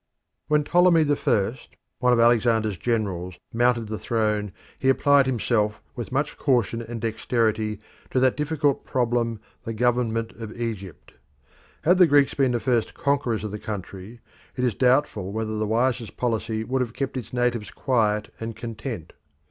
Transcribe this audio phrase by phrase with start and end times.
[0.47, 6.11] When Ptolemy the First, one of Alexander's generals, mounted the throne he applied himself with
[6.11, 11.13] much caution and dexterity to that difficult problem the government of Egypt.
[11.83, 14.21] Had the Greeks been the first conquerors of the country,
[14.55, 19.13] it is doubtful whether the wisest policy would have kept its natives quiet and content.